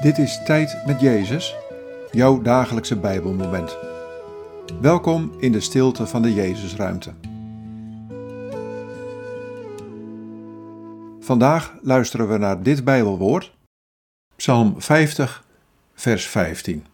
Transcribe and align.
Dit 0.00 0.18
is 0.18 0.42
Tijd 0.44 0.86
met 0.86 1.00
Jezus, 1.00 1.56
jouw 2.10 2.42
dagelijkse 2.42 2.96
Bijbelmoment. 2.96 3.76
Welkom 4.80 5.32
in 5.38 5.52
de 5.52 5.60
stilte 5.60 6.06
van 6.06 6.22
de 6.22 6.34
Jezusruimte. 6.34 7.12
Vandaag 11.20 11.74
luisteren 11.82 12.28
we 12.28 12.38
naar 12.38 12.62
dit 12.62 12.84
Bijbelwoord, 12.84 13.52
Psalm 14.36 14.80
50, 14.80 15.44
vers 15.94 16.26
15. 16.26 16.86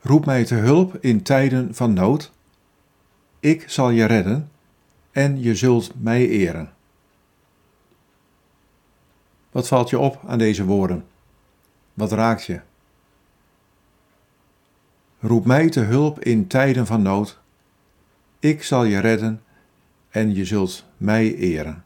Roep 0.00 0.26
mij 0.26 0.44
te 0.44 0.54
hulp 0.54 0.96
in 1.00 1.22
tijden 1.22 1.74
van 1.74 1.92
nood. 1.92 2.32
Ik 3.40 3.70
zal 3.70 3.90
je 3.90 4.04
redden 4.04 4.50
en 5.10 5.42
je 5.42 5.54
zult 5.54 5.92
mij 6.02 6.28
eren. 6.28 6.72
Wat 9.50 9.68
valt 9.68 9.90
je 9.90 9.98
op 9.98 10.20
aan 10.26 10.38
deze 10.38 10.64
woorden? 10.64 11.04
Wat 11.94 12.12
raakt 12.12 12.44
je? 12.44 12.60
Roep 15.20 15.44
mij 15.44 15.68
te 15.68 15.80
hulp 15.80 16.20
in 16.20 16.46
tijden 16.46 16.86
van 16.86 17.02
nood. 17.02 17.40
Ik 18.38 18.62
zal 18.62 18.84
je 18.84 18.98
redden 18.98 19.42
en 20.10 20.34
je 20.34 20.44
zult 20.44 20.84
mij 20.96 21.34
eren. 21.34 21.84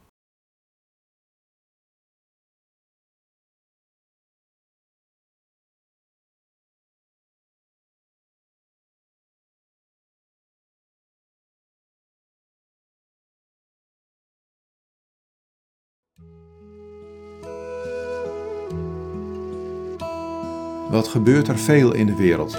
Wat 20.91 21.09
gebeurt 21.09 21.49
er 21.49 21.59
veel 21.59 21.95
in 21.95 22.07
de 22.07 22.17
wereld? 22.17 22.55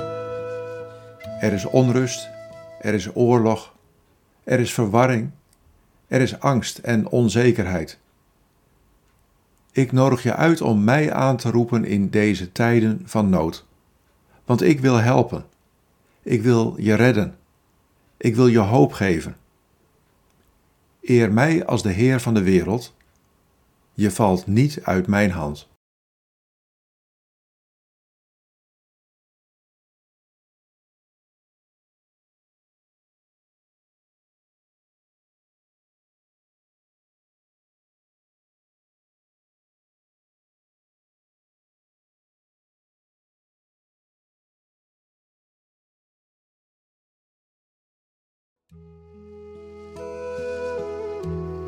Er 1.40 1.54
is 1.54 1.66
onrust, 1.66 2.30
er 2.80 2.94
is 2.94 3.16
oorlog, 3.16 3.74
er 4.44 4.60
is 4.60 4.74
verwarring, 4.74 5.32
er 6.08 6.22
is 6.22 6.40
angst 6.40 6.78
en 6.78 7.08
onzekerheid. 7.08 8.00
Ik 9.72 9.92
nodig 9.92 10.24
je 10.24 10.36
uit 10.36 10.62
om 10.62 10.84
mij 10.84 11.14
aan 11.14 11.38
te 11.38 11.52
roepen 11.52 11.86
in 11.86 12.10
deze 12.10 12.52
tijden 12.52 13.02
van 13.06 13.30
nood. 13.30 13.66
Want 14.46 14.62
ik 14.62 14.80
wil 14.80 14.98
helpen. 14.98 15.46
Ik 16.24 16.42
wil 16.42 16.76
je 16.78 16.94
redden. 16.94 17.36
Ik 18.18 18.36
wil 18.36 18.48
je 18.48 18.60
hoop 18.60 18.94
geven. 18.94 19.36
Eer 21.02 21.34
mij 21.34 21.66
als 21.66 21.84
de 21.84 21.92
Heer 21.92 22.20
van 22.20 22.34
de 22.34 22.44
wereld. 22.44 22.96
Je 23.94 24.12
valt 24.12 24.48
niet 24.48 24.80
uit 24.84 25.08
mijn 25.08 25.32
hand. 25.32 25.68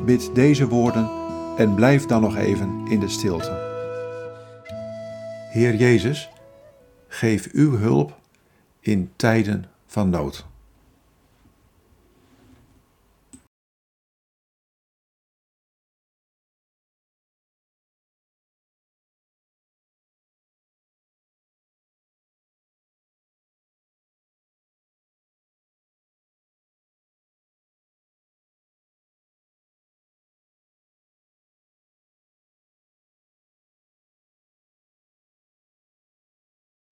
Bid 0.08 0.34
deze 0.34 0.68
woorden 0.68 1.10
en 1.56 1.74
blijf 1.74 2.06
dan 2.06 2.20
nog 2.20 2.36
even 2.36 2.86
in 2.86 3.00
de 3.00 3.08
stilte. 3.08 3.50
Heer 5.50 5.74
Jezus, 5.74 6.30
geef 7.08 7.48
uw 7.52 7.76
hulp 7.76 8.18
in 8.80 9.10
tijden 9.16 9.64
van 9.86 10.10
nood. 10.10 10.47